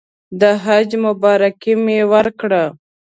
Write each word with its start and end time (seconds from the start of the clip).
د 0.39 0.41
حج 0.63 0.89
مبارکي 1.05 1.73
مې 1.83 1.99
ورکړه. 2.13 2.63